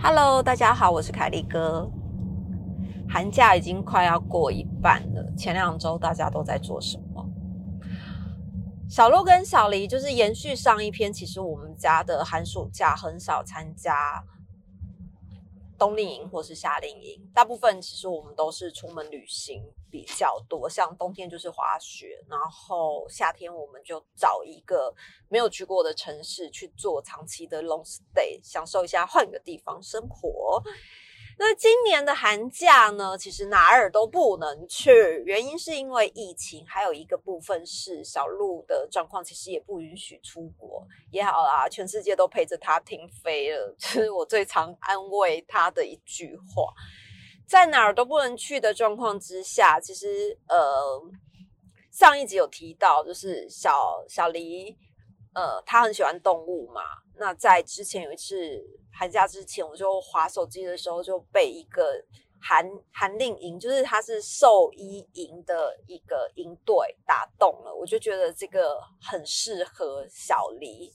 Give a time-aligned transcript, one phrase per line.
[0.00, 1.90] Hello，大家好，我是凯利哥。
[3.08, 7.24] 寒假已经快要过一半了，前两周大家都在做什么？
[8.88, 14.24] 小鹿跟小黎就是延续上一篇，其实我们家的寒暑假很少参加
[15.84, 24.94] 冬令营或是夏令营，大部分其实我们都是出门旅行比较多，像冬天就是滑雪，然后夏天我们就找一个
[25.28, 30.62] 没有去过的城市去做长期的 long stay，享受一下换个地方生活。
[31.36, 40.86] 那今年的寒假呢，其实哪儿都不能去，原因是因为疫情，还有一个部分是小鹿的状况，其实也不允许出国。
[41.10, 46.72] 也好啦，全世界都陪着他停飞了，这是我最常安慰他的一句话。
[47.46, 51.02] 在哪儿都不能去的状况之下，其实呃，
[51.90, 54.76] 上一集有提到，就是小小黎，
[55.34, 56.80] 呃，他很喜欢动物嘛。
[57.16, 58.62] 那在之前有一次。
[58.96, 62.00] 寒假之前，我就划手机的时候就被一个
[62.40, 70.92] 韩韩令营，就是它是兽医营的一个营队打动了，我就觉得这个很适合小黎。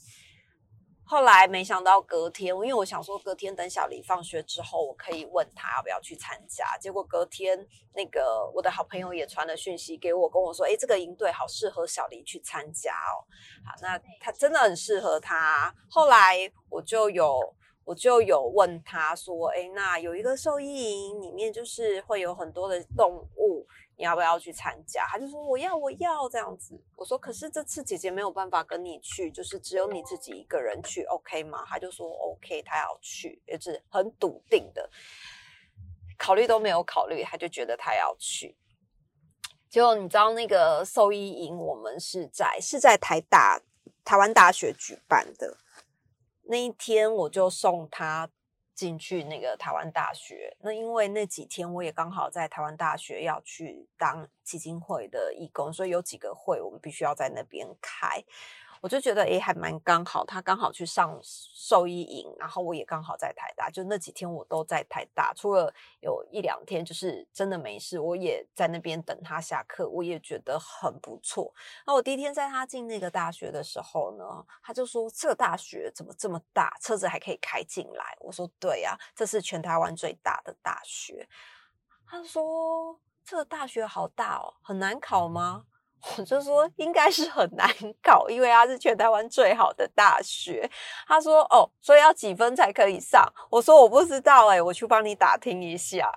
[1.09, 6.77] 后来没想到隔天，因为我想说隔天等小黎放学之后，我可以问他要不要去参加。
[6.77, 7.57] 结果隔天
[7.95, 13.25] 那个我的好朋友也传了讯息给我，跟我说：“哎，这个营队好适合小黎去参加哦。”
[13.65, 15.73] 好，那他真的很适合他。
[15.89, 17.55] 后来我就有。
[17.89, 23.65] 我就有问他说：“哎，那有一个兽医营，里面就是会有很多的动物，
[23.97, 34.87] 你要不要去参加？”他就说：“我要，我要这样子。”我说：“可是这次姐姐没有办法跟你去，就是只有你自己一个人去，OK 吗？”他就说：“OK，他要去，也是很笃定的，
[36.15, 38.55] 考虑都没有考虑，他就觉得他要去。”
[39.67, 43.59] 结果你知道那个兽医营，我们是在是在台大
[44.05, 45.57] 台湾大学举办的。
[46.49, 48.27] 那一天我就送他
[48.73, 50.57] 进去那个台湾大学。
[50.61, 58.23] 那因为那几天我也刚好在台湾大学要去当基金会的义工，所以有几个会我们必须要在那边开。
[58.81, 71.53] 我就觉得诶，还蛮刚好，他刚好去上兽医营，然后我也刚好在台大，就那几天我都在台大，除了有一两天就是真的没事，我也在那边等他下课，我也觉得很不错。
[71.85, 74.23] 那我第一天在他进那个大学的时候呢，
[74.63, 78.17] 他就说这个大学怎么这么大，车子还可以开进来？
[78.19, 81.27] 我说对呀，这是全台湾最大的大学。
[82.07, 85.65] 他说这个大学好大哦，很难考吗？
[86.17, 87.69] 我就说应该是很难
[88.01, 90.69] 考，因为它是全台湾最好的大学。
[91.05, 93.21] 他说：“哦，所以要几分才可以上？”
[93.51, 96.09] 我说：“我不知道哎，我去帮你打听一下。”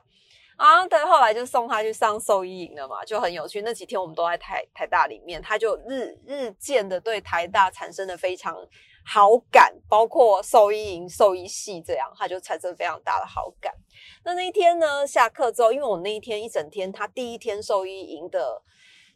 [0.56, 3.62] 啊，对，后来就送他去上兽医营了嘛，就很有趣。
[3.62, 8.54] 那几天我们都在台台大里面，他就日日渐的对台大产生了非常
[9.04, 13.74] 好感，包括兽医营、兽医系这样，他就产生非常大的好感。
[14.24, 18.62] 那那一天呢，下课之后，因为我那一天一整天，他第一天兽医营的。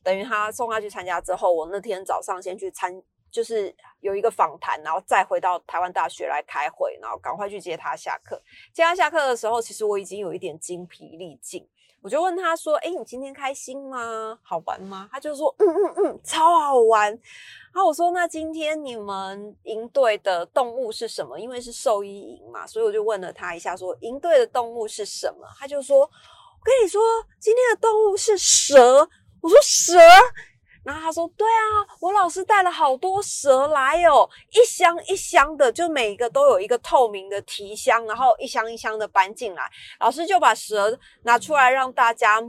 [0.07, 8.41] 等于他送他去参加之后，我那天早上先去参，就是有一个访谈，然后再回到台湾大学来开会，然后赶快去接他下课。
[8.73, 11.69] 接他下课的时候，其实我已经有一点精疲力尽，
[12.03, 14.39] 我就问他说：“哎，你今天开心吗？
[14.45, 17.11] 好玩吗？”他就说：“嗯嗯嗯，超好玩。”
[17.75, 21.37] 然后我说：“那今天你们营队的动物是什么？
[21.37, 25.49] 因为是兽医营嘛，所以我就问了他一下，说营队的动物是什么？
[25.59, 27.03] 他就说：“我跟你说，
[27.41, 29.11] 今天的动物是蛇。”
[29.47, 29.97] 我说蛇，
[30.83, 39.71] 然后他说对啊，我老师带了好多蛇来哦，一箱一箱的，就每一个都有一个透明的提箱，然后一箱一箱的搬进来，
[40.01, 42.43] 老师就把蛇拿出来让大家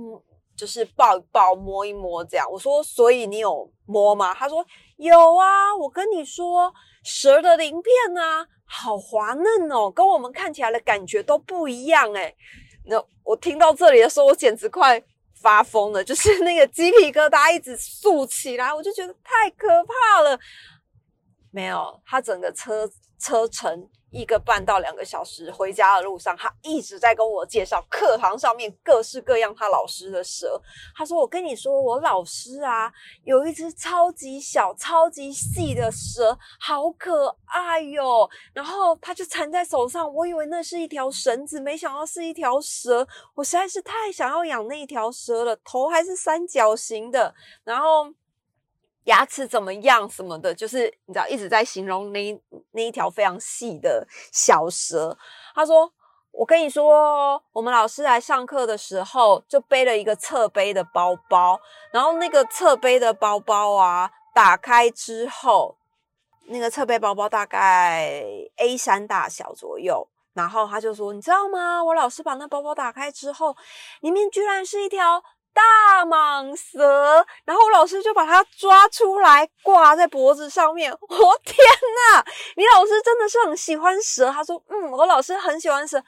[0.58, 2.47] 就是抱一抱、摸一摸这样。
[2.52, 4.34] 我说所以你有摸吗？
[4.34, 4.66] 他说
[4.96, 12.35] 有啊，我跟你说，蛇的鳞片啊，好滑嫩哦，跟我们看起来的感觉都不一样诶
[12.85, 15.03] 那我听到这里的时候，我简直快。
[15.41, 20.39] 发疯了，就是那个鸡皮疙瘩一直竖起来，我就觉得太可怕了。
[21.51, 22.89] 没有，他整个车
[23.19, 23.89] 车程。
[24.09, 30.62] 一个半到两个小时回家的路上，他一直在跟我介绍课堂上面各式各样他老师的蛇。
[30.96, 32.92] 他说：“我跟你说，我老师啊，
[33.24, 38.30] 有一只超级小、超级细的蛇，好可爱哟。
[38.54, 43.08] 然后他就缠在手上，我以为那是一条绳子，没想到是一条蛇。
[43.36, 48.14] 我实在是太想要养那一条蛇了，头还是三角形的，然后。”
[49.08, 50.09] 牙齿怎么样？
[50.09, 55.18] 什么的，就是你知道一直在形容那那一条非常细的小蛇。
[55.56, 55.92] 他说
[56.32, 61.59] ：“我跟你说，我们老师来上课的时候就背了一个侧背的包包，
[61.92, 65.78] 然后那个侧背的包包啊，打开之后，
[66.48, 68.22] 那个侧背包包大概
[68.58, 70.08] A 三大小左右。
[70.34, 71.84] 然后他就说：“你知道吗？
[71.84, 73.58] 我老师把那包包打开之后，
[74.02, 75.24] 里面居然是一条
[75.58, 77.26] 大蟒蛇。
[77.44, 80.92] 然后我老师就把它抓出来挂在脖子上面。
[80.94, 81.58] 我天
[82.14, 82.26] 哪！
[82.56, 84.30] 你老师真的是很喜欢蛇。
[84.30, 86.02] 他说：嗯，我老师很喜欢蛇，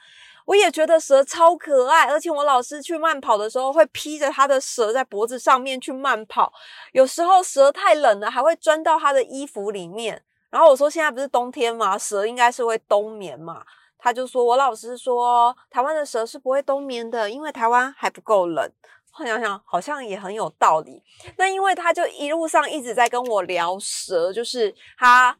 [0.44, 2.08] 我也觉得蛇超可爱。
[2.08, 6.52] 而且我老师去慢跑的时候会披着他的蛇在脖子上面去慢跑。
[6.92, 10.22] 有时候蛇太冷了，还会钻到他的衣服里面。
[10.50, 11.98] 然后我说：现在不是冬天吗？
[11.98, 13.64] 蛇应该是会冬眠嘛。”
[14.02, 18.72] 他就说：“我老师说，台湾的蛇是不会冬眠的，因为台湾还不够冷。”
[19.18, 21.02] 我想想，好像也很有道理。
[21.36, 25.36] 那因为他就一路上一直在跟我聊蛇，就是他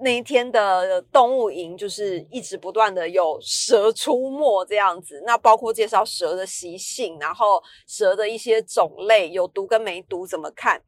[0.00, 5.22] 那一天的动物营，就是一直不断的有蛇出没这样子。
[5.26, 10.80] 那包括介绍蛇的习性，然后蛇的一些种类，有毒跟没毒怎么看？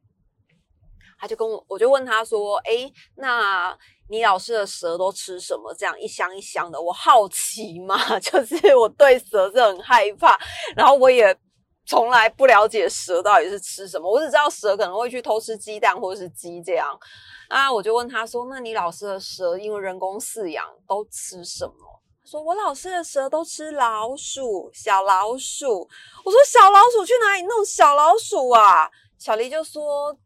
[1.18, 3.76] 他就跟我，我就问他说：“哎，那？”
[4.12, 5.72] 你老师的蛇都吃什么？
[5.72, 10.36] 这样一箱一箱的，我好奇嘛， 就是我对蛇是很害怕，
[10.74, 11.32] 然后我也
[11.90, 16.96] 从来不了解蛇到底是吃什么，我只知道蛇可能会去偷吃鸡蛋或者是鸡这样。
[17.48, 21.74] 啊，我就问他说：“那你老师的蛇因为人工饲养都吃什么？”
[22.22, 25.80] 他说：“我老师的蛇都吃老鼠，小老鼠。”
[26.24, 28.88] 我说：“小老鼠去哪里弄小老鼠啊？”
[29.18, 30.16] 小黎就说。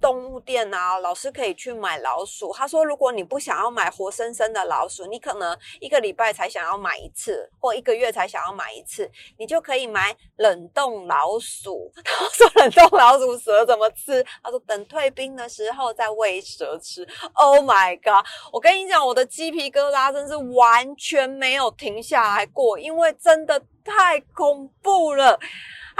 [0.00, 2.52] 动物店啊，老师可以去买老鼠。
[2.52, 11.92] 他说，如果你不想要买活生生的老鼠，你可能一个礼拜才想要买一次，或一个月才想要买一次，你就可以买冷冻老鼠。
[12.02, 14.24] 他说，冷冻老鼠蛇怎么吃？
[14.42, 17.06] 他说，等退冰的时候再喂蛇吃。
[17.34, 18.26] Oh my god！
[18.52, 25.38] 我跟你讲，我的鸡皮疙瘩真是完全没有停下来过，因为真的太恐怖了。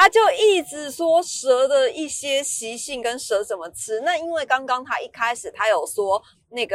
[0.00, 4.00] 他就一直说蛇的一些习性跟蛇怎么吃。
[4.00, 6.74] 那因为刚刚他一开始他有说那个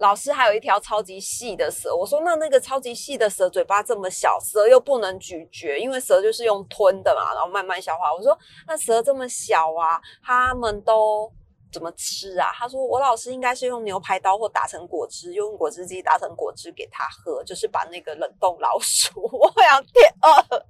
[0.00, 8.12] 老师还有一条超级细的蛇，我说那那个超级细的蛇嘴巴这么小，蛇又不能咀嚼，因为蛇就是用吞的嘛，然后慢慢消化。
[8.12, 11.32] 我说那蛇这么小啊，他们都。
[11.72, 12.52] 怎么吃啊？
[12.52, 19.22] 他说我老师应该是用牛排刀或打成果汁，用果汁机打成果汁给他喝，就是把那个冷冻老鼠。
[19.32, 20.62] 我要天哦，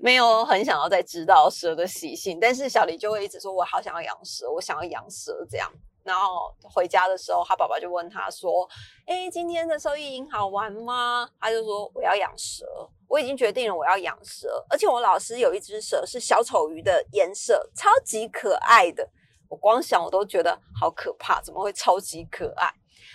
[0.00, 5.70] 没有很想要再知道蛇的习性，但是小黎就会一直说，我好想要养蛇，我想要养蛇这样。
[6.02, 8.68] 然后回家的时候，他爸爸就问他说
[9.06, 12.64] ：“哎，今天的收益营好玩吗？”他就说：“我要养蛇，
[13.08, 19.08] 我已经决定了，我要养蛇，而且我老师有一只蛇是小丑鱼的颜色，超级可爱的。”
[19.48, 22.72] 我光想我都觉得好可怕，怎么会超级可爱？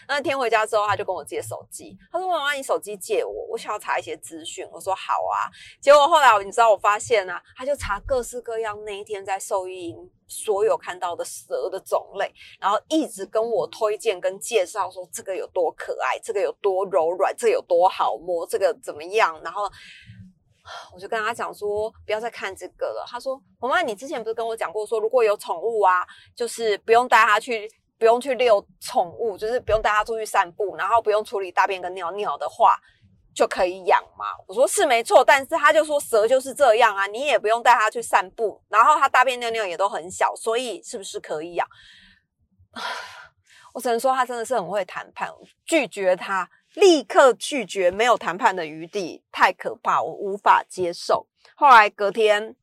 [0.08, 5.52] 那天回家之后，他就跟我借手机，他说：“妈妈，你手机借我，我想要查一些资讯。”我说：“好啊。”
[5.82, 19.70] 结果后来你知道我发现啊，他就查各式各样那一天在兽医营所有看到的蛇的种类，然后一直跟我推荐跟介绍说这个有多可爱，这个有多柔软，这有多好摸，这个怎么样，然后。
[20.94, 23.06] 我就跟他讲说，不要再看这个了。
[23.08, 26.06] 他说：“妈妈，你之前不是跟我讲过，说如果有宠物啊，
[26.36, 32.78] 就是不用带它去，不用去遛宠物，就是不用带它出去散步，然后不用处理大便跟尿尿的话，
[33.34, 41.68] 就可以养嘛。”我说是没错，但是他就说蛇就是这样啊，你也不用带它去散步，然后它大便尿尿也都很小，所以是不是可以养？
[43.74, 45.34] 我只能说他真的是很会谈判，
[45.66, 46.50] 拒绝他。
[46.74, 51.28] 立刻拒绝，没有谈判的余地，太可怕，我无法接受。
[51.56, 52.56] 后来隔天，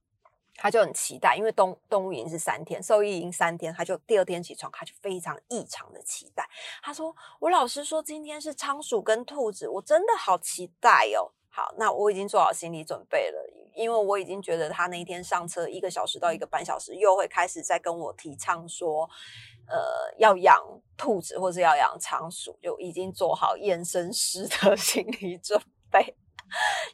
[0.56, 6.48] 他就很期待，因为动动物营是三天，兽医营三天，他就第二天起床，他就非常异常的期待。
[6.82, 13.38] 他说：“我老师说今天是仓鼠跟兔子，我真的好期待哦。”好，那我已经做好心理准备了，
[13.74, 19.08] 因为我已经觉得他那一天上车一个小时到一个半小时，又会开始在跟我提倡说。
[19.68, 20.56] 呃，要养
[20.96, 25.60] 兔子或是要养仓鼠，就已经做好验身师的 心理准
[25.90, 26.16] 备。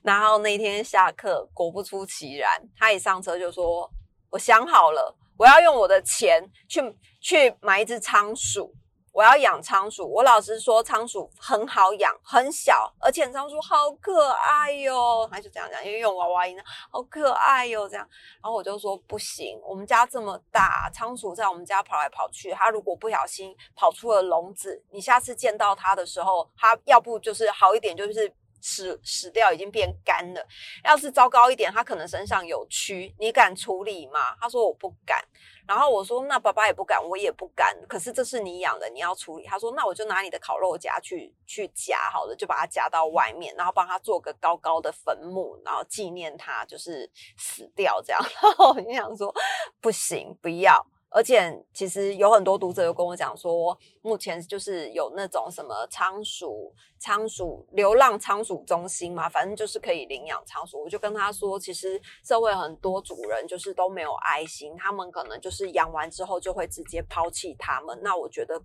[0.02, 3.88] 然后那天下课，果不出其然，他一上车就说
[4.31, 6.81] ：“我想好了，我要用我的钱去
[7.21, 8.75] 去买一只仓鼠。”
[9.14, 15.28] 我要养仓鼠，我老师说仓鼠很好养，很小，而且仓鼠好可爱哟。
[15.30, 18.04] 他就这样讲，因为用娃娃音呢，好可爱哟，这样。
[18.42, 30.44] 然后我就说不行，我们家这么大，仓鼠在我们家跑来跑去，它如果不小心跑出了笼子，你下次见到它的时候，它要不就是好一点，就是死死掉，已经变干了。
[30.83, 34.35] 要是糟糕一点，它可能身上有蛆，你敢处理吗？
[34.40, 35.25] 他说我不敢。
[35.66, 37.76] 然后我说那爸爸也不敢，我也不敢。
[37.88, 39.47] 可是这是你养的，你要处理。
[39.47, 48.21] 他说那我就拿你的烤肉夹去去夹好了，就把它夹到外面，然后帮他做个高高的坟墓，然后纪念他就是死掉这样。
[48.42, 49.35] 然后我就想说
[49.80, 50.87] 不行，不要。
[51.14, 60.83] 而且其实有很多读者有跟我讲说，目前就是有那种什么仓鼠、仓鼠流浪仓鼠中心嘛，反正就是可以领养仓鼠。
[60.83, 67.97] 我就跟他说，其实社会很多主人就是都没有爱心，他们可能就是养完之后就会直接抛弃他们。
[68.02, 68.61] 那我觉得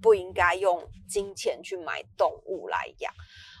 [0.00, 3.12] 不应该用金钱去买动物来养。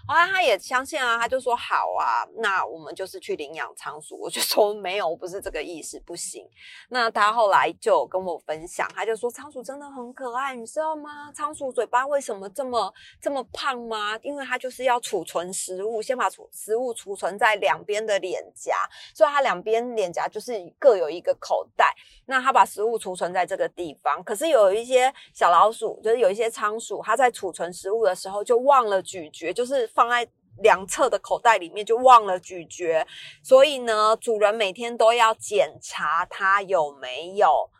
[0.06, 4.18] 后来他也相信啊，他就说好啊，那我们就是去领养仓鼠。
[4.20, 6.44] 我就说没有，不是这个意思，不行。
[6.88, 11.30] 那他后来就跟我分享，他就说仓鼠真的很可爱，你知道吗？
[11.32, 14.18] 仓鼠嘴巴为什么这么这么胖吗？
[14.22, 18.74] 因为它就是要储存食物，先把储食物储存在两边的脸颊，
[19.14, 21.94] 所以它两边脸颊就是各有一个口袋。
[22.26, 29.89] 那它把食物储存在这个地方，可是有一些小老鼠，就是有一些仓鼠，它在储存食物的时候就忘了咀嚼，就是。
[29.94, 30.28] 放在
[30.62, 33.06] 两侧的口袋里面就忘了咀嚼，
[33.42, 37.70] 所以呢，主人每天都要检查它有没有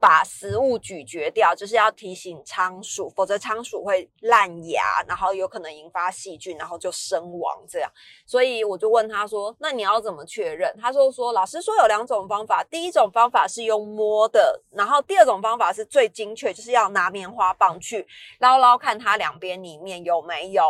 [0.00, 7.64] 把食物咀嚼掉，就是要提醒仓鼠，否则仓鼠会烂牙，然后有可能引发细菌，然后就身亡。
[7.68, 7.90] 这样，
[8.26, 18.06] 所以我就问他说：“那你要怎么确认？”他说：“说老师说有两种方法，第一种方法是用摸的，然后第二种方法是最精确，就是要拿棉花棒去
[18.40, 20.62] 捞捞看它两边里面有没有。”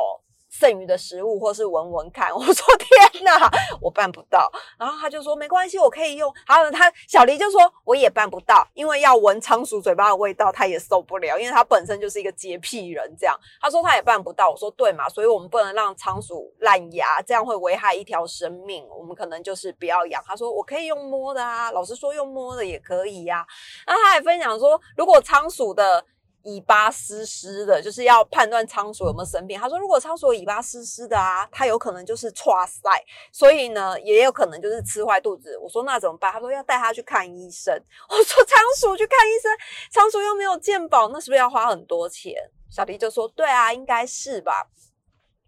[0.57, 2.33] 剩余的食物，或是闻闻看。
[2.33, 4.49] 我说天哪，我办不到。
[4.79, 6.33] 然后他就说没关系，我可以用。
[6.47, 13.13] 然后他小黎就说我也办不到，因为要闻仓鼠嘴巴的味道，他也受不了，因为他本身就是一个洁癖人。
[13.19, 14.49] 这样他说他也办不到。
[14.49, 18.87] 我说对嘛，所以我们不能让仓鼠烂牙，这样会危害一条生命。
[18.89, 20.23] 我们可能就是不要养。
[20.25, 23.45] 他说我可以用摸的啊，老师说用摸的也可以呀。
[23.87, 26.05] 那他还分享说，如果仓鼠的。
[26.45, 29.59] 尾巴湿湿的，就是要判断仓鼠有没有生病。
[29.59, 32.89] 他说，如果仓鼠尾巴湿湿的啊，它有可能就是串塞，
[33.33, 35.59] 所以呢，也有可能就是吃坏肚子。
[35.59, 36.31] 我说那怎么办？
[36.33, 37.75] 他说要带它去看医生。
[38.09, 39.51] 我说仓鼠去看医生，
[39.91, 42.35] 仓鼠又没有健保，那是不是要花很多钱？
[42.71, 44.67] 小迪就说，对啊，应该是吧。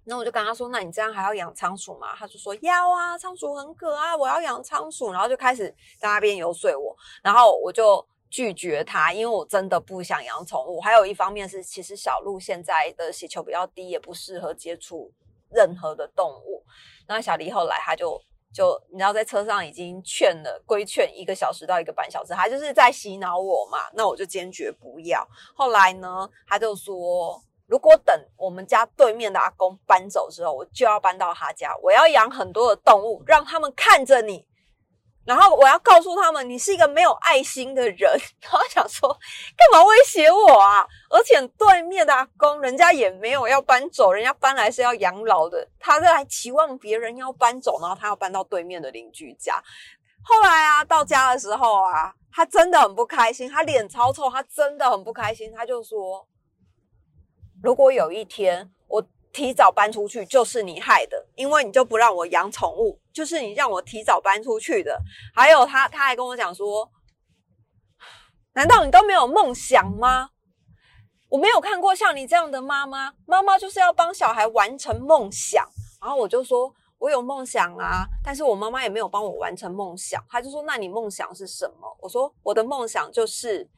[0.05, 2.15] 那我就跟他说，那你这样还要养仓鼠吗？
[2.17, 5.13] 他就说要啊，仓鼠很可爱，我要养仓鼠。
[5.13, 5.69] 然后就开始
[6.01, 8.03] 在那边游说我，然后我就。
[8.29, 10.81] 拒绝他，因为我真的不想养宠物。
[10.81, 15.13] 还有一方面是，其实小鹿现在的血球比较低，也不适合接触
[15.51, 16.65] 任何的动物。
[17.09, 18.21] 那小黎后来他就
[18.53, 23.79] 就你知道，在车上已经劝了规劝一个小时到一个半小时，他就是在洗脑我嘛。
[23.95, 25.27] 那我就坚决不要。
[25.55, 34.47] 后来呢，他就说，如果等我们家对面的阿公搬走之后，我就要搬到他家，我要养很多的动物，让他们看着你。
[35.27, 38.11] 然后我要告诉他们，你是一个没有爱心的人。
[38.41, 39.09] 然后想说，
[39.57, 40.87] 干嘛威胁我啊？
[41.11, 45.69] 而且对面的阿公，人家也没有要搬走，人家搬来是要养老的。
[45.81, 49.61] 他在期望别人要搬走，然后他要搬到对面的邻居家。
[50.23, 55.53] 后来啊，到家的时候啊，他真的很不开心，他脸超臭，他真的很不开心。
[55.53, 56.27] 他就说，
[57.63, 58.71] 如果有一天。
[59.33, 64.99] 提早搬出去就是你害的，因为你就不让我养宠物，就是你让我提早搬出去的。
[65.35, 66.91] 还有他，他还跟我讲说，
[68.55, 70.31] 难道你都没有梦想吗？
[71.29, 75.67] 我没有看过像你这样的妈妈，妈妈就是要帮小孩完成梦想。
[76.01, 80.25] 然后我就说，我有梦想啊，但是我妈妈也没有帮我完成梦想。
[80.29, 81.97] 他就说，那你梦想是什么？
[82.01, 83.69] 我说，我的梦想就是。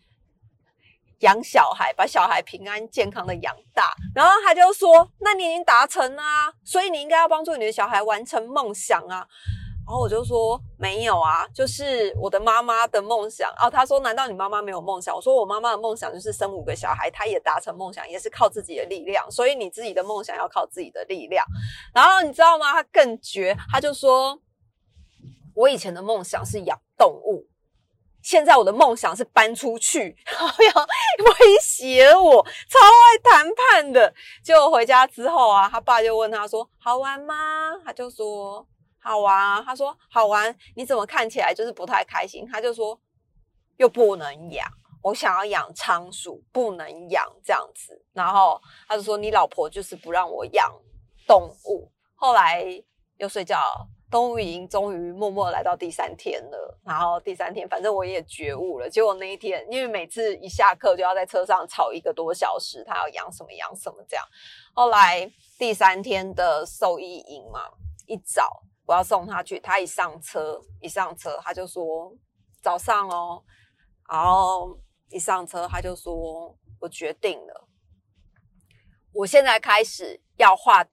[1.21, 9.27] 养小孩，把小孩平安健康的养大，然后他就说：“那你已经达成啊，所以你应该要帮助你的小孩完成梦想啊。”
[9.89, 19.29] 然后我就说：“没有啊，就是我的妈妈的梦想。”哦，他说：“难道你妈妈没有梦想？”我说：“我妈妈的梦想就是生五个小孩，她也达成梦想，也是靠自己的力量。
[19.31, 21.43] 所以你自己的梦想要靠自己的力量。”
[21.95, 22.71] 然后你知道吗？
[22.75, 24.39] 他更绝，他就说
[25.57, 27.49] ：“我以前的梦想是养动物。”
[28.29, 30.83] 现在我的梦想是搬出去， 然后要
[31.25, 34.13] 威胁我，超爱谈判的。
[34.45, 38.69] 结果回家之后啊，他爸就问他说：“好玩吗？”他就说
[39.01, 43.01] ：“好玩。”他说：“好玩，你怎么看起来就是不太开心？”他就说
[43.79, 44.69] ：“又不能养，
[45.03, 50.71] 我想要养仓鼠，不能养这样子。”然后他就说：“你老婆就是不让我养
[51.27, 52.63] 动物。”后来
[53.17, 53.59] 又睡觉。
[54.11, 56.79] 动物营终于默默来到第三天了。
[56.83, 58.89] 然后第三天，反正我也觉悟了。
[58.89, 64.25] 结果那一天，因为每次一下课就要在车上吵一个多小时，他要养什么养什么这样。
[64.73, 67.61] 后来第三天的兽医营嘛，
[68.07, 72.11] 一早我要送他去，他一上车，一上车他就说
[72.63, 73.45] 早上哦，
[74.11, 74.79] 然后
[75.11, 77.69] 一上车他就说我决定了，
[79.13, 80.87] 我现在开始要画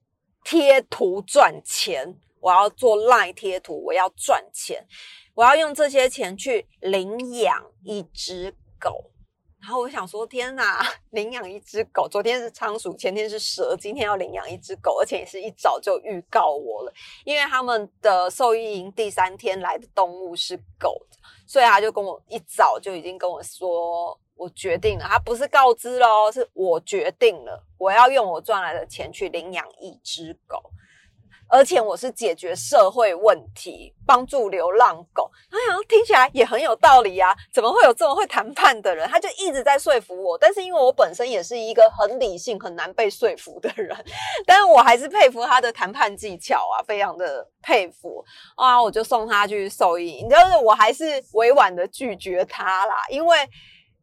[0.43, 2.19] 贴图赚钱。
[2.45, 4.85] 我要做赖贴图，我要赚钱，
[5.33, 9.09] 我要用这些钱去领养一只狗。
[9.59, 12.07] 然后我想说，天哪， 领养一只狗！
[12.07, 20.95] 昨天是仓鼠，前天是蛇，今天要领养一只狗，而且也是一早就预告我了，因为他们的兽医营第三天来的动物是狗，
[21.47, 30.61] 所以他就跟我一早就已经跟我说，我决定了，他不是告知喽，是我决定了，我要用我赚来的钱去领养一只狗。
[31.47, 35.29] 而且我是解决社会问题，帮助流浪狗。
[35.49, 37.35] 哎呀，听起来也很有道理啊！
[37.53, 39.07] 怎么会有这么会谈判的人？
[39.09, 40.37] 他就一直在说服我。
[40.37, 43.95] 但是因为我本身也是一个很理性、很难被说服的人，
[44.45, 48.23] 但是我还是佩服他的谈判技巧啊，非常的佩服
[48.55, 48.81] 啊！
[48.81, 53.37] 我就送他去兽医，就是我还是委婉的拒绝他啦，因为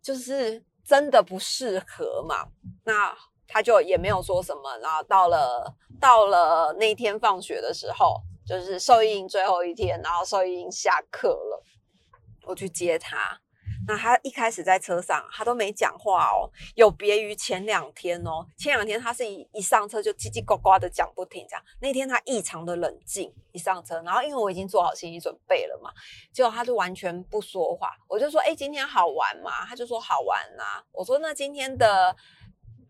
[0.02, 2.46] 就是真的不适合嘛。
[2.84, 3.12] 那。
[3.52, 8.16] 他就也没有说什么，然后到了到了那天放学的时候，
[8.46, 11.62] 就是兽医营最后一天，然后兽医营下课了，
[12.46, 13.38] 我去接他。
[13.84, 21.64] 那他一开始在车上，他都没讲话哦，有别于前两天哦，前两天他是一一上车就叽叽呱呱的讲不停，这样。
[21.80, 25.90] 那天他异常的冷静，一上车，然后因为我已经做好心理准备了嘛，
[26.32, 27.90] 结果他就完全不说话。
[28.08, 32.16] 我就说：“哎，今天好玩吗？”他就说：“好玩啊。”我说：“那今天的。”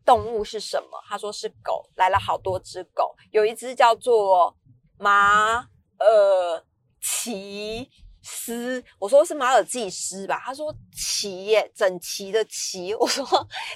[0.04, 1.02] 动物是什么？
[1.08, 4.56] 他说是狗，来了好多只狗，有一只叫做
[4.98, 6.64] 马尔
[7.00, 7.90] 奇
[8.22, 13.26] 斯，我说是马尔济斯吧，他说奇耶，整齐的齐，我说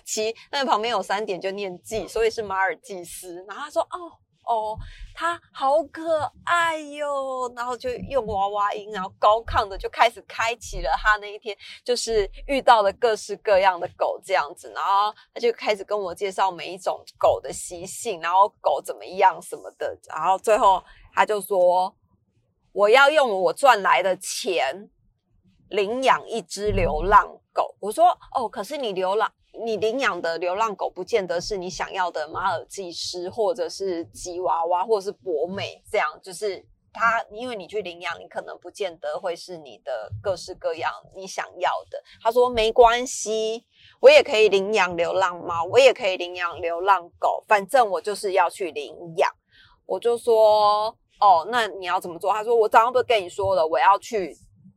[0.04, 4.18] 齐，那旁边有三点就念济，所以是马尔济斯，然后他说哦。
[4.46, 4.78] 哦，
[5.14, 7.52] 它好可爱哟！
[7.56, 21.94] 然后就用娃娃音，然后高亢的就开始开启了他那一天，就是遇到了各式各样的狗这样子，然后他就开始跟我介绍每一种狗的习性，然后狗怎么样什么的，然后最后他就说
[22.72, 24.88] 我要用我赚来的钱
[25.70, 27.74] 领养一只流浪狗。
[27.80, 29.32] 我说哦，可是你流浪。
[29.64, 36.08] 你领养的流浪狗不见得是你想要的马尔济斯，或者是吉娃娃，或者是博美这样。
[36.22, 42.02] 就是它，因为你去领养，你可能不见得会是你的各式各样你想要的。
[42.22, 43.64] 他说没关系，
[44.00, 49.30] 我也可以领养流浪猫，我也可以领养流浪狗，反正我就是要去领养。
[49.84, 52.32] 我就说哦，那你要怎么做？
[52.32, 54.36] 他说我早上不是跟你说了，我要去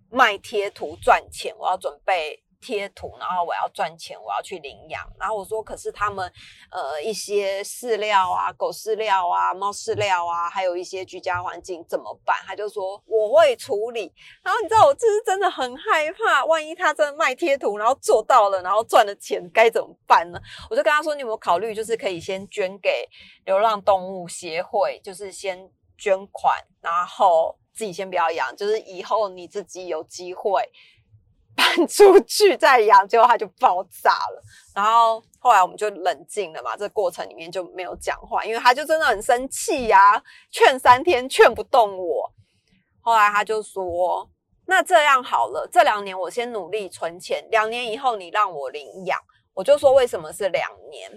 [0.10, 2.44] 卖贴图赚钱，我要准备。
[2.62, 5.02] 贴图，然后我要赚钱，我要去领养。
[5.20, 6.32] 然后我说，可是他们
[6.72, 12.38] 呃一些饲料啊，狗饲料啊，猫饲料啊，还有一些居家环境怎么办？
[12.46, 14.14] 他就说我会处理。
[14.44, 20.40] 然后你知道我这是真的很害怕，万一他真的卖贴图，然后做到了，然后赚了钱该怎么办呢？
[20.70, 23.08] 我就跟他说，你有没有考虑，就是可以先捐给
[23.46, 30.70] 流浪动物协会，就是先捐款，然后自己先不要养，就是以后你自己有机会。
[31.88, 34.44] 出去再养，结果它就爆炸了。
[34.76, 42.32] 然后后来我们就冷静了嘛，这过程里面就没有讲话，因为他就真的很生气呀，劝三天劝不动我。
[43.02, 44.30] 后来他就说
[44.68, 49.20] ：“那这样好了，这两年我先努力存钱，两年以后你让我领养。”
[49.54, 51.10] 我就说：“为什么是两年？”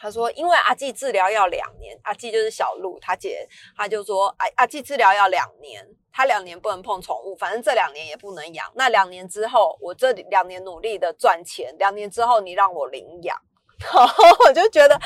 [0.00, 8.66] 他说：“因为阿纪治疗要两年，阿纪就是小鹿，他姐，他就说：阿阿纪治疗要两年。”他两年不能碰宠物，反正这两年也不能养。
[8.74, 13.40] 那两年之后，我这两年努力的赚钱，两年之后你让我领养，
[14.44, 14.98] 我就觉得，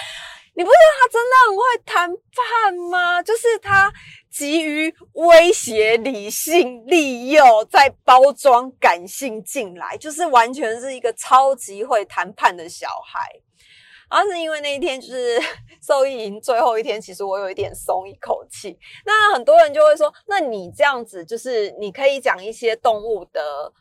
[0.55, 3.22] 你不觉得他真的很会谈判吗？
[3.22, 3.92] 就是他
[4.31, 13.20] 急于威胁、理性利诱，再包装感性进来，就是完全是一个超级会谈判的小孩。
[14.12, 15.40] 而是因为那一天就是
[15.81, 18.79] 受益营最后一天，其实我有一点松一口气。
[19.07, 23.72] 那很多人就会说：“那你这样子，就是你可以讲一些动物的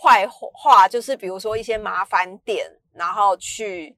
[0.00, 3.96] 坏话，就是比如说一些麻烦点，然后去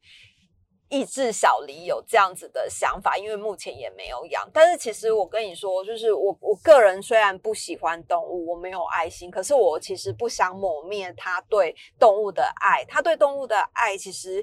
[0.88, 3.18] 抑制小黎有这样子的想法。
[3.18, 12.82] 因为目前也没有养，但是其实我跟你说，就是我我个人虽然不喜欢动物，我没有爱心，可是我其实不想抹灭他对动物的爱。
[12.86, 14.42] 他对动物的爱，其实。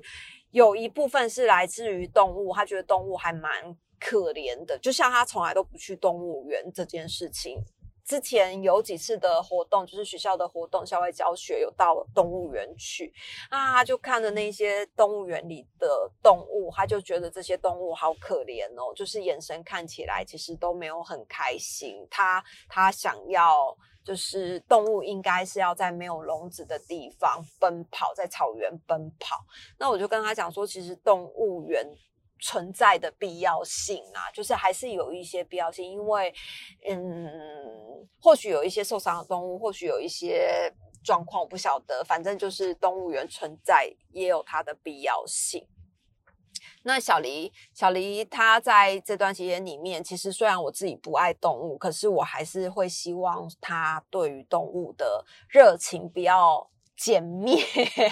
[0.52, 7.62] 有一部分是来自于动物，他觉得动物还蛮可怜的，就像他从来都不去动物园这件事情，
[8.10, 13.14] 之前有几次的活动，就是学校的活动，校外教学有到动物园去
[13.52, 22.08] 啊，他就看着那些动物园里的动物，他就觉得这些动物好可怜哦，就是眼神看起来其实都没有很开心。
[22.10, 29.46] 他他想要，就是动物应该是要在没有笼子的地方奔跑，在草原奔跑。
[29.78, 31.86] 那我就跟他讲说，其实动物园。
[32.40, 36.34] 存在的必要性啊，就是还是有一些必要性，因为，
[36.88, 37.30] 嗯，
[38.22, 40.74] 或许有一些受伤的动物，或许有一些
[41.04, 45.68] 状况，我不晓得，反正就是动物园存在也有它的必要性。
[46.84, 56.70] 那小黎，小黎他在这段期间里面，其实虽然我自己不爱动物，可是我还是会希望他对于动物的热情不要。
[57.00, 57.64] 歼灭，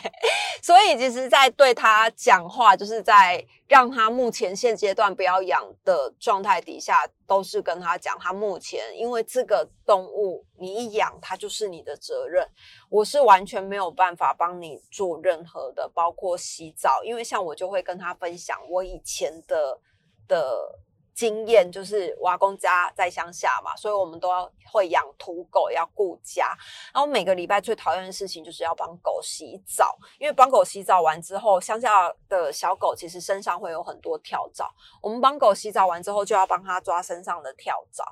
[0.63, 12.47] 所以其实，在对他讲话，就是在让他目前现阶段不要养的状态底下，都是跟他讲，他目前因为这个动物你一养，它就是你的责任，
[12.89, 19.79] 我是完全没有办法帮你做任何的，包括洗澡，因为像我就会跟他分享我以前的
[20.27, 20.79] 的。
[21.17, 26.55] 经验就是阿公家在乡下嘛，所以我们都要会养土狗，要顾家。
[26.93, 34.71] 然后每个礼拜最讨厌的事情就是要帮狗洗澡，因为帮狗洗澡完之后，乡下的小狗其实身上会有很多跳蚤。
[35.01, 38.05] 我们帮狗洗澡完之后，就要帮它抓身上的跳蚤，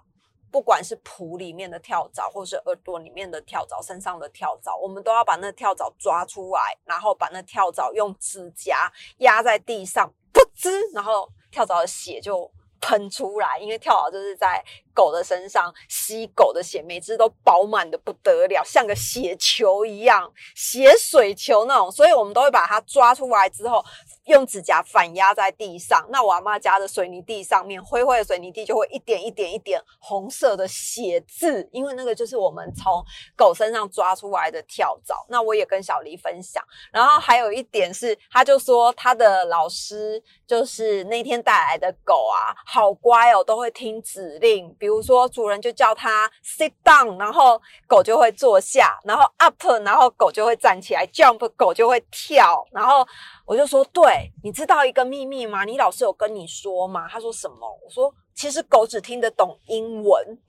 [0.51, 12.51] 不管是蹼里面的跳蚤，或是耳朵里面的跳蚤，身上的跳蚤，我们都要把那跳蚤抓出来，然后把那跳蚤用指甲压在地上，噗吱，然后跳蚤的血就。
[12.81, 14.63] 喷出来，因为跳蚤就是在
[14.95, 23.85] 狗的身上吸狗的血，每只都饱满的不得了，像个血球一样，血水球那种，所以我们都会把它抓出来之后。
[24.25, 33.05] 用指甲反压在地上，那我阿妈家的水泥地上面，灰灰的水泥地就会一点一点一点红色的血渍，因为那个就是我们从
[33.35, 35.23] 狗身上抓出来的跳蚤。
[35.29, 53.03] 那我也跟小黎分享，然后还有一点是，他就说他的老师就是那天带来的狗啊，好乖哦，都会听指令，比如说主人就叫它 sit down，然后狗就会坐下，然后 up，然后狗就会站起来，jump，狗就会跳，然后。
[53.47, 55.65] 我就说，对，你知道一个秘密吗？
[55.65, 57.07] 你老师有跟你说吗？
[57.07, 57.57] 他说什么？
[57.85, 60.39] 我说，其实狗只听得懂英文，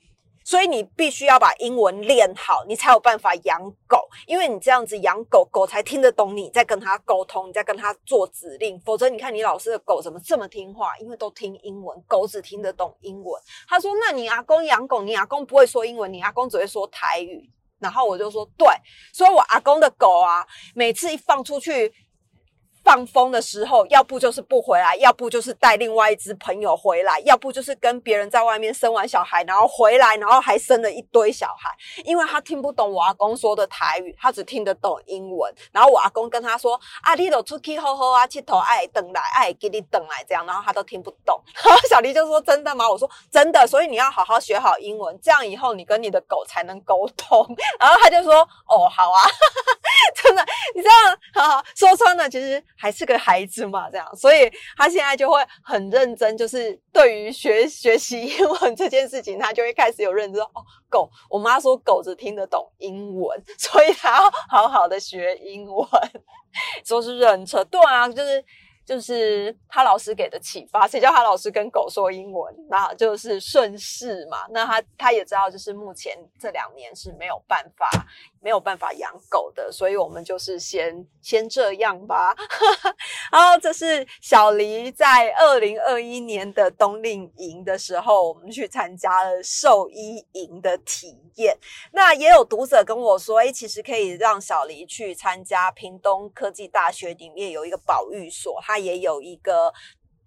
[0.47, 4.09] 所以你必须要把英文练好，你才有办法养狗。
[4.29, 8.81] 因为你这样子养狗狗才听得懂你在跟它沟通，你在跟它做指令。
[8.83, 10.97] 否则，你看你老师的狗怎么这么听话？
[10.99, 13.43] 因为都听英文，狗只听得懂英文。
[13.69, 17.51] 他说，那你阿公养狗，你阿公不会说英文，你阿公只会说台语。
[17.81, 18.69] 然后我就说，对，
[19.13, 21.93] 所以我阿公的狗啊，每次一放出去。
[22.87, 31.69] 放风的时候，要不就是不回来，要不就是带另外一只朋友回来，要不就是跟别人在外面生完小孩，然后回来，然后还生了一堆小孩。
[32.05, 35.53] 因为他听不懂我阿公说的台语，他只听得懂英文。
[35.73, 41.43] 然后我阿公跟他说：“啊，你都出去好好啊，去头爱等来，爱给你等来这样。”然后他都听不懂。
[41.67, 47.45] 然后小黎就说：“真的吗？”我说：“真的。”所以你要好好学好英文，这样以后你跟你的狗才能沟通。
[47.81, 48.33] 然后他就说
[48.71, 49.23] ：“哦，好啊，
[50.23, 50.47] 真的，
[50.77, 60.41] 你这样说穿了，其实。”还是个孩子嘛，这样，所以他现在就会很认真，就是对于学学习英文这件事情，他就会开始有认知。
[60.41, 60.51] 哦，
[60.89, 65.87] 狗，我妈说狗子听得懂英文， 所以他要好好的学英文，
[66.85, 68.45] 说是认车，对啊，就是。
[68.87, 74.47] 就是他老师给的启发，谁叫他老师跟狗说英文，那就是顺势嘛。
[74.51, 77.91] 那他他也知道，就是目前这两年是没有办法
[78.47, 82.33] 没有办法养狗的，所以我们就是先先这样吧。
[83.33, 91.59] 然后这是小黎在二零二一年的冬令营的时候，我们去参加了兽医营的体验。
[91.93, 98.77] 那也有读者跟我说，哎，其实可以让小黎去参加屏东科技大学里面有一个保育所，它。
[98.77, 99.73] 也有一个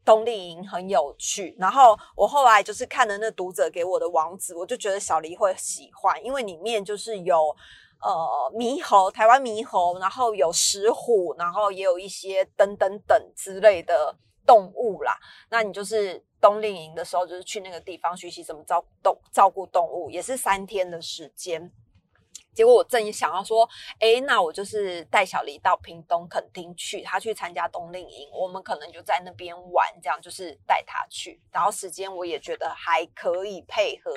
[0.03, 7.55] 冬令营很有趣，然后我后来就是看了那读者给我的网址，我就觉得小黎会喜欢，因为里面就是有
[8.01, 15.17] 呃猕猴，台湾猕猴，然后有石虎，然后也有一些等等等之类的动物啦。
[15.49, 21.71] 那你就是冬令营的时候，就是去那个地方学习怎么照动照顾动物，也是三天的时间。
[22.59, 23.65] 结果我正想要说，
[23.99, 31.39] 哎，那我就是带小黎到屏东垦丁去，他去参加冬令营，我们可能就在那边玩，这样就是带他去。
[31.53, 34.11] 然后时间我也觉得还可以配合。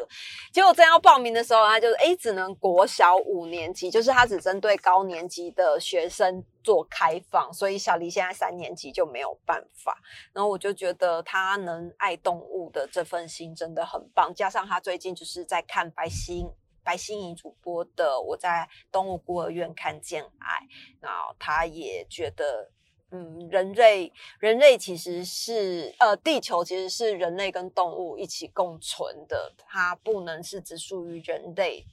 [0.50, 9.96] 结果正要报名的时候，他就哎，只能国小五年级，就是他只针对高年级的学生做开放，所以小黎现在三年级就没有办法。
[10.33, 16.50] 然后我就觉得他能爱动物的这份心真的很棒，加上他最近就是在看白星。
[16.85, 20.66] 白心怡主播的《我在动物孤儿院看见爱》，
[21.01, 22.71] 然后他也觉得。
[23.14, 31.85] 嗯，人类人类其实是呃，地球其实是人类跟动物一起共存的，它不能是只属于人类。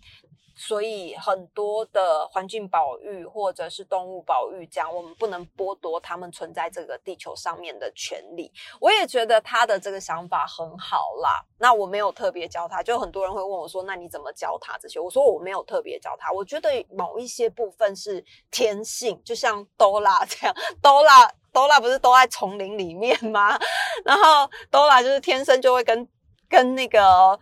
[0.61, 8.51] 所以很多的环境保育或者是动物保育，讲我们不能剥夺他们存在这个地球上面的权利。
[8.81, 11.41] 我也觉得他的这个想法很好啦。
[11.57, 23.57] 那我没有特别教他，就很多人会问我说：“那你怎么教他这些？”我说：“我没有特别教他，我觉得某一些部分是天性，就像多拉这样，多拉多拉不是都在丛林里面吗？
[24.03, 26.05] 然后多拉就是天生就会跟
[26.49, 27.39] 跟那个。”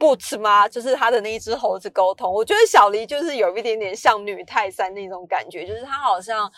[0.00, 0.66] Boots 吗？
[0.66, 2.32] 就是他的那一只猴子沟通。
[2.32, 6.50] 我觉得小黎就是有一点点像女泰山那种感觉，就是他好像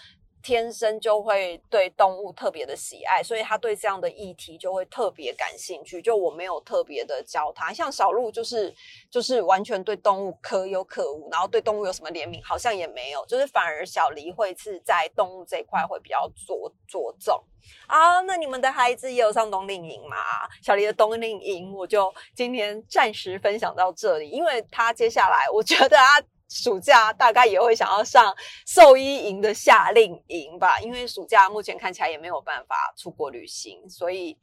[0.43, 6.03] 天生就会对动物特别的喜爱，所以他对这样的议题就会特别感兴趣。
[6.03, 8.75] 就我没有特别的教他，像小鹿就是
[9.11, 17.43] 就是完全对动物可有可无，然后对动物有什么怜悯好像也没有，就是反而小黎会是在动物这一块会比较着着重。
[17.87, 20.17] 啊，那你们的孩子也有上冬令营吗？
[20.61, 26.21] 小黎的冬令营，我就今天暂时分享到这里，因为他接下来我觉得他
[26.55, 28.35] 暑假大概也会想要上
[28.67, 34.37] 兽医营的夏令营吧，因为暑假目前看起来也没有办法出国旅行，所以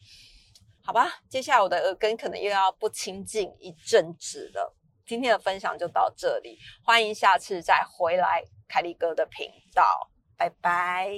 [0.84, 4.76] 好吧，接下来我的耳根可能又要不清净一阵子了。
[5.06, 11.12] 今天的分享就到这里，欢迎下次再回来凯利哥的频道，拜拜。